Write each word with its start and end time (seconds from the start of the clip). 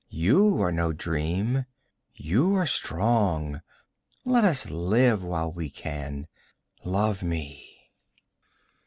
You 0.09 0.59
are 0.63 0.71
no 0.71 0.91
dream. 0.93 1.67
You 2.15 2.55
are 2.55 2.65
strong. 2.65 3.61
Let 4.25 4.43
us 4.43 4.67
live 4.71 5.23
while 5.23 5.51
we 5.51 5.69
can. 5.69 6.27
Love 6.83 7.21
me!' 7.21 7.91